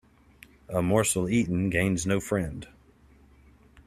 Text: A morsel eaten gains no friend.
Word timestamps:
A 0.67 0.81
morsel 0.81 1.29
eaten 1.29 1.69
gains 1.69 2.07
no 2.07 2.19
friend. 2.19 2.67